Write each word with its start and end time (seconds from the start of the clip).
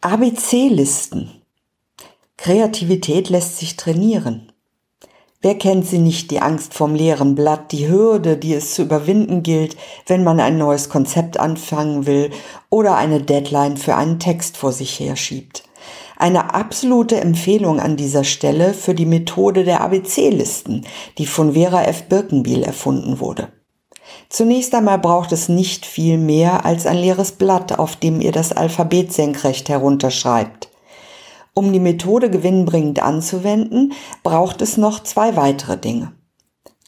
ABC-Listen. 0.00 1.42
Kreativität 2.36 3.30
lässt 3.30 3.58
sich 3.58 3.74
trainieren. 3.74 4.52
Wer 5.40 5.58
kennt 5.58 5.88
sie 5.88 5.98
nicht, 5.98 6.30
die 6.30 6.38
Angst 6.38 6.72
vom 6.72 6.94
leeren 6.94 7.34
Blatt, 7.34 7.72
die 7.72 7.88
Hürde, 7.88 8.36
die 8.36 8.54
es 8.54 8.74
zu 8.74 8.82
überwinden 8.82 9.42
gilt, 9.42 9.76
wenn 10.06 10.22
man 10.22 10.38
ein 10.38 10.56
neues 10.56 10.88
Konzept 10.88 11.40
anfangen 11.40 12.06
will 12.06 12.30
oder 12.70 12.96
eine 12.96 13.20
Deadline 13.20 13.76
für 13.76 13.96
einen 13.96 14.20
Text 14.20 14.56
vor 14.56 14.70
sich 14.70 15.00
herschiebt. 15.00 15.64
Eine 16.16 16.54
absolute 16.54 17.20
Empfehlung 17.20 17.80
an 17.80 17.96
dieser 17.96 18.22
Stelle 18.22 18.74
für 18.74 18.94
die 18.94 19.04
Methode 19.04 19.64
der 19.64 19.80
ABC-Listen, 19.80 20.86
die 21.18 21.26
von 21.26 21.54
Vera 21.54 21.82
F. 21.82 22.04
Birkenbiel 22.04 22.62
erfunden 22.62 23.18
wurde. 23.18 23.48
Zunächst 24.28 24.74
einmal 24.74 24.98
braucht 24.98 25.32
es 25.32 25.48
nicht 25.48 25.86
viel 25.86 26.18
mehr 26.18 26.66
als 26.66 26.86
ein 26.86 26.98
leeres 26.98 27.32
Blatt, 27.32 27.78
auf 27.78 27.96
dem 27.96 28.20
ihr 28.20 28.32
das 28.32 28.52
Alphabet 28.52 29.12
senkrecht 29.12 29.68
herunterschreibt. 29.68 30.68
Um 31.54 31.72
die 31.72 31.80
Methode 31.80 32.30
gewinnbringend 32.30 33.02
anzuwenden, 33.02 33.94
braucht 34.22 34.60
es 34.62 34.76
noch 34.76 35.02
zwei 35.02 35.34
weitere 35.34 35.78
Dinge. 35.78 36.12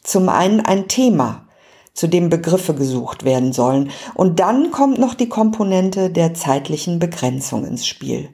Zum 0.03 0.29
einen 0.29 0.61
ein 0.61 0.87
Thema, 0.87 1.47
zu 1.93 2.07
dem 2.07 2.29
Begriffe 2.29 2.73
gesucht 2.73 3.25
werden 3.25 3.53
sollen, 3.53 3.91
und 4.13 4.39
dann 4.39 4.71
kommt 4.71 4.97
noch 4.97 5.13
die 5.13 5.27
Komponente 5.27 6.09
der 6.09 6.33
zeitlichen 6.33 6.99
Begrenzung 6.99 7.65
ins 7.65 7.85
Spiel. 7.85 8.29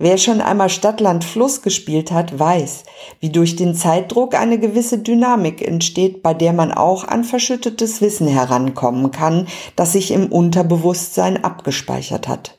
Wer 0.00 0.16
schon 0.16 0.40
einmal 0.40 0.70
Stadtland 0.70 1.24
Fluss 1.24 1.60
gespielt 1.60 2.12
hat, 2.12 2.38
weiß, 2.38 2.84
wie 3.18 3.30
durch 3.30 3.56
den 3.56 3.74
Zeitdruck 3.74 4.36
eine 4.36 4.60
gewisse 4.60 4.98
Dynamik 4.98 5.60
entsteht, 5.60 6.22
bei 6.22 6.34
der 6.34 6.52
man 6.52 6.70
auch 6.70 7.02
an 7.02 7.24
verschüttetes 7.24 8.00
Wissen 8.00 8.28
herankommen 8.28 9.10
kann, 9.10 9.48
das 9.74 9.92
sich 9.92 10.12
im 10.12 10.30
Unterbewusstsein 10.30 11.42
abgespeichert 11.42 12.28
hat. 12.28 12.58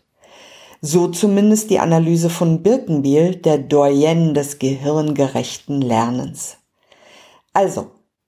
So 0.81 1.07
zumindest 1.07 1.69
die 1.69 1.79
Analyse 1.79 2.29
von 2.29 2.61
Birkenbiel, 2.61 3.35
der 3.35 3.57
Doyen 3.57 4.33
des 4.33 4.59
gehirngerechten 4.59 5.81
Lernens. 5.81 6.57
Also, 7.53 7.87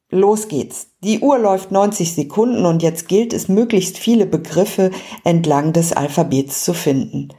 los 0.10 0.48
geht's. 0.48 0.88
Die 1.04 1.20
Uhr 1.20 1.38
läuft 1.38 1.72
90 1.72 2.14
Sekunden 2.14 2.66
und 2.66 2.82
jetzt 2.82 3.10
gilt 3.10 3.34
es, 3.34 3.50
möglichst 3.50 3.98
viele 3.98 4.26
Begriffe 4.26 4.92
entlang 5.26 5.74
des 5.74 5.92
Alphabets 5.92 6.64
zu 6.64 6.74
finden. 6.74 7.30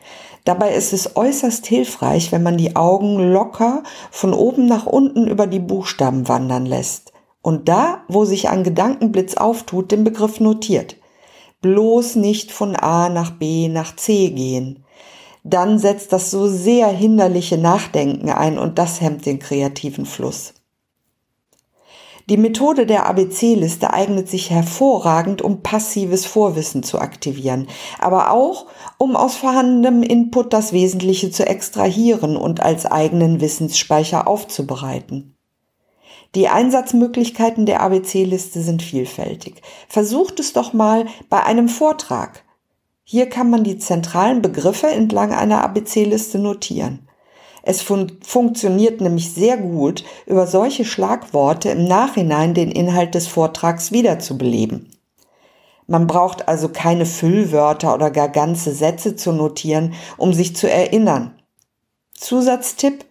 Dabei 0.45 0.75
ist 0.75 0.93
es 0.93 1.17
äußerst 1.17 1.67
hilfreich, 1.67 2.33
wenn 2.33 2.43
man 2.43 2.57
die 2.57 2.75
Augen 2.75 3.33
locker 3.33 3.83
von 4.11 4.35
oben 4.35 4.67
nach 4.67 4.87
unten 4.87 5.29
über 5.29 5.47
die 5.47 5.61
Buchstaben 5.61 6.29
wandern 6.29 6.67
lässt 6.67 7.13
und 7.43 7.69
da, 7.69 8.03
wo 8.09 8.25
sich 8.25 8.49
ein 8.49 8.65
Gedankenblitz 8.65 9.35
auftut, 9.35 9.93
den 9.93 10.05
Begriff 10.05 10.41
notiert. 10.41 10.97
Bloß 11.61 12.17
nicht 12.17 12.51
von 12.51 12.75
A 12.77 13.09
nach 13.09 13.33
B 13.33 13.69
nach 13.69 13.95
C 13.97 14.31
gehen. 14.31 14.85
Dann 15.45 15.79
setzt 15.79 16.13
das 16.13 16.31
so 16.31 16.49
sehr 16.49 16.89
hinderliche 16.89 17.59
Nachdenken 17.59 18.31
ein 18.31 18.59
und 18.59 18.79
das 18.79 19.01
hemmt 19.01 19.27
den 19.27 19.41
kreativen 19.41 20.07
Fluss. 20.07 20.55
Die 22.31 22.37
Methode 22.37 22.87
der 22.87 23.07
ABC-Liste 23.07 23.93
eignet 23.93 24.29
sich 24.29 24.51
hervorragend, 24.51 25.43
um 25.43 25.63
passives 25.63 26.25
Vorwissen 26.25 26.83
zu 26.83 26.99
aktivieren, 26.99 27.67
aber 27.99 28.31
auch, 28.31 28.67
um 28.99 29.17
aus 29.17 29.37
vorhandenem 29.37 30.03
Input 30.03 30.53
das 30.53 30.73
Wesentliche 30.73 31.31
zu 31.31 31.47
extrahieren 31.47 32.37
und 32.37 32.61
als 32.61 32.87
eigenen 32.87 33.41
Wissensspeicher 33.41 34.29
aufzubereiten. 34.29 35.37
Die 36.35 36.49
Einsatzmöglichkeiten 36.49 37.67
der 37.67 37.83
ABC-Liste 37.83 38.63
sind 38.63 38.83
vielfältig. 38.83 39.61
Versucht 39.89 40.41
es 40.41 40.53
doch 40.53 40.73
mal 40.73 41.07
bei 41.29 41.43
einem 41.43 41.69
Vortrag. 41.69 42.45
Hier 43.05 43.29
kann 43.29 43.51
man 43.51 43.65
die 43.65 43.79
zentralen 43.79 44.41
Begriffe 44.41 44.87
entlang 44.87 45.35
einer 45.35 45.63
ABC-Liste 45.63 46.39
notieren. 46.39 47.09
Es 47.63 47.81
fun 47.81 48.19
funktioniert 48.23 49.01
nämlich 49.01 49.33
sehr 49.33 49.57
gut, 49.57 50.05
über 50.27 50.47
solche 50.47 50.85
Schlagworte 50.85 51.71
im 51.71 51.85
Nachhinein 51.85 52.55
den 52.55 52.71
Inhalt 52.71 53.15
des 53.15 53.27
Vortrags 53.27 53.93
wiederzubeleben. 53.93 54.91
Man 55.87 56.07
braucht 56.07 56.49
also 56.49 56.69
keine 56.69 57.07
Füllwörter 57.07 57.95
oder 57.95 58.11
gar 58.11 58.29
ganze 58.29 58.73
Sätze 58.73 59.17
zu 59.17 59.33
notieren, 59.33 59.95
um 60.17 60.33
sich 60.33 60.57
zu 60.57 60.71
erinnern. 60.71 61.35
Zusatztipp 62.15 63.05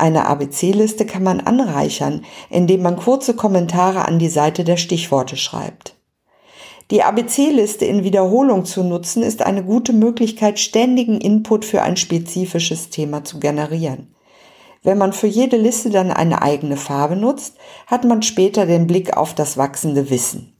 eine 0.00 0.26
ABC-Liste 0.26 1.04
kann 1.04 1.22
man 1.22 1.40
anreichern, 1.40 2.24
indem 2.48 2.82
man 2.82 2.96
kurze 2.96 3.34
Kommentare 3.34 4.06
an 4.06 4.18
die 4.18 4.30
Seite 4.30 4.64
der 4.64 4.78
Stichworte 4.78 5.36
schreibt. 5.36 5.99
Die 6.90 7.04
ABC-Liste 7.04 7.84
in 7.84 8.02
Wiederholung 8.02 8.64
zu 8.64 8.82
nutzen, 8.82 9.22
ist 9.22 9.42
eine 9.42 9.62
gute 9.62 9.92
Möglichkeit, 9.92 10.58
ständigen 10.58 11.20
Input 11.20 11.64
für 11.64 11.82
ein 11.82 11.96
spezifisches 11.96 12.90
Thema 12.90 13.22
zu 13.22 13.38
generieren. 13.38 14.12
Wenn 14.82 14.98
man 14.98 15.12
für 15.12 15.28
jede 15.28 15.56
Liste 15.56 15.90
dann 15.90 16.10
eine 16.10 16.42
eigene 16.42 16.76
Farbe 16.76 17.14
nutzt, 17.14 17.54
hat 17.86 18.04
man 18.04 18.22
später 18.22 18.66
den 18.66 18.88
Blick 18.88 19.16
auf 19.16 19.34
das 19.34 19.56
wachsende 19.56 20.10
Wissen. 20.10 20.56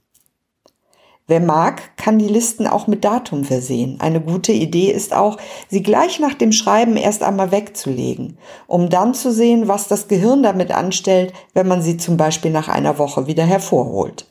Wer 1.27 1.41
mag, 1.41 1.97
kann 1.97 2.17
die 2.17 2.27
Listen 2.27 2.65
auch 2.65 2.87
mit 2.87 3.03
Datum 3.03 3.43
versehen. 3.43 3.99
Eine 3.99 4.21
gute 4.21 4.53
Idee 4.53 4.91
ist 4.91 5.13
auch, 5.13 5.37
sie 5.69 5.83
gleich 5.83 6.19
nach 6.19 6.33
dem 6.33 6.53
Schreiben 6.53 6.95
erst 6.97 7.23
einmal 7.23 7.51
wegzulegen, 7.51 8.37
um 8.67 8.89
dann 8.89 9.13
zu 9.13 9.33
sehen, 9.33 9.67
was 9.67 9.89
das 9.89 10.07
Gehirn 10.07 10.43
damit 10.43 10.71
anstellt, 10.71 11.33
wenn 11.53 11.67
man 11.67 11.81
sie 11.81 11.97
zum 11.97 12.15
Beispiel 12.15 12.51
nach 12.51 12.69
einer 12.69 12.97
Woche 12.97 13.27
wieder 13.27 13.45
hervorholt. 13.45 14.30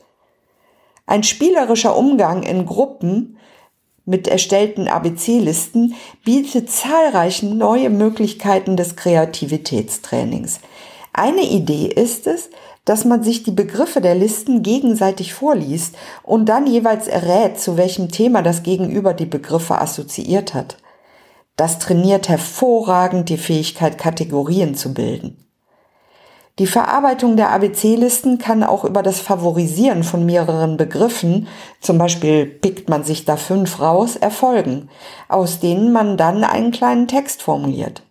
Ein 1.11 1.23
spielerischer 1.23 1.97
Umgang 1.97 2.41
in 2.43 2.65
Gruppen 2.65 3.35
mit 4.05 4.29
erstellten 4.29 4.87
ABC-Listen 4.87 5.95
bietet 6.23 6.71
zahlreiche 6.71 7.47
neue 7.47 7.89
Möglichkeiten 7.89 8.77
des 8.77 8.95
Kreativitätstrainings. 8.95 10.61
Eine 11.11 11.41
Idee 11.41 11.87
ist 11.87 12.27
es, 12.27 12.49
dass 12.85 13.03
man 13.03 13.23
sich 13.23 13.43
die 13.43 13.51
Begriffe 13.51 13.99
der 13.99 14.15
Listen 14.15 14.63
gegenseitig 14.63 15.33
vorliest 15.33 15.97
und 16.23 16.45
dann 16.45 16.65
jeweils 16.65 17.09
errät, 17.09 17.59
zu 17.59 17.75
welchem 17.75 18.09
Thema 18.09 18.41
das 18.41 18.63
Gegenüber 18.63 19.13
die 19.13 19.25
Begriffe 19.25 19.81
assoziiert 19.81 20.53
hat. 20.53 20.77
Das 21.57 21.77
trainiert 21.77 22.29
hervorragend 22.29 23.27
die 23.27 23.37
Fähigkeit, 23.37 23.97
Kategorien 23.97 24.75
zu 24.75 24.93
bilden. 24.93 25.50
Die 26.59 26.67
Verarbeitung 26.67 27.37
der 27.37 27.51
ABC-Listen 27.51 28.37
kann 28.37 28.63
auch 28.63 28.83
über 28.83 29.03
das 29.03 29.21
Favorisieren 29.21 30.03
von 30.03 30.25
mehreren 30.25 30.75
Begriffen, 30.75 31.47
zum 31.79 31.97
Beispiel 31.97 32.45
pickt 32.45 32.89
man 32.89 33.03
sich 33.03 33.23
da 33.23 33.37
fünf 33.37 33.79
raus, 33.79 34.17
erfolgen, 34.17 34.89
aus 35.29 35.59
denen 35.59 35.91
man 35.93 36.17
dann 36.17 36.43
einen 36.43 36.71
kleinen 36.71 37.07
Text 37.07 37.41
formuliert. 37.41 38.03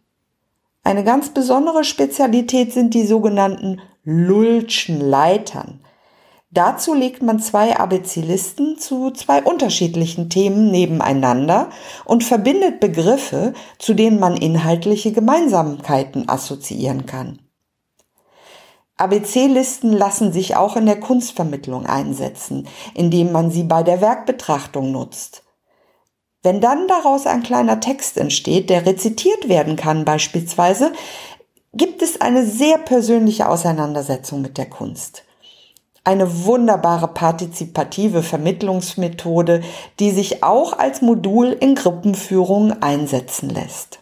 Eine 0.82 1.04
ganz 1.04 1.28
besondere 1.28 1.84
Spezialität 1.84 2.72
sind 2.72 2.94
die 2.94 3.06
sogenannten 3.06 3.80
Lullschen 4.04 4.98
Leitern. 5.00 5.80
Dazu 6.50 6.94
legt 6.94 7.22
man 7.22 7.38
zwei 7.38 7.76
ABC-Listen 7.76 8.78
zu 8.78 9.10
zwei 9.10 9.42
unterschiedlichen 9.42 10.30
Themen 10.30 10.70
nebeneinander 10.70 11.68
und 12.06 12.24
verbindet 12.24 12.80
Begriffe, 12.80 13.52
zu 13.78 13.94
denen 13.94 14.18
man 14.18 14.36
inhaltliche 14.36 15.12
Gemeinsamkeiten 15.12 16.28
assoziieren 16.28 17.04
kann. 17.06 17.38
ABC-Listen 19.00 19.92
lassen 19.92 20.32
sich 20.32 20.56
auch 20.56 20.76
in 20.76 20.86
der 20.86 21.00
Kunstvermittlung 21.00 21.86
einsetzen, 21.86 22.68
indem 22.94 23.32
man 23.32 23.50
sie 23.50 23.64
bei 23.64 23.82
der 23.82 24.00
Werkbetrachtung 24.00 24.92
nutzt. 24.92 25.42
Wenn 26.42 26.60
dann 26.60 26.88
daraus 26.88 27.26
ein 27.26 27.42
kleiner 27.42 27.80
Text 27.80 28.16
entsteht, 28.16 28.70
der 28.70 28.86
rezitiert 28.86 29.48
werden 29.48 29.76
kann 29.76 30.04
beispielsweise, 30.04 30.92
gibt 31.72 32.02
es 32.02 32.20
eine 32.20 32.44
sehr 32.46 32.78
persönliche 32.78 33.48
Auseinandersetzung 33.48 34.40
mit 34.40 34.58
der 34.58 34.66
Kunst. 34.66 35.24
Eine 36.02 36.44
wunderbare 36.46 37.08
partizipative 37.08 38.22
Vermittlungsmethode, 38.22 39.62
die 39.98 40.10
sich 40.10 40.42
auch 40.42 40.78
als 40.78 41.02
Modul 41.02 41.52
in 41.52 41.74
Gruppenführung 41.74 42.82
einsetzen 42.82 43.50
lässt. 43.50 43.99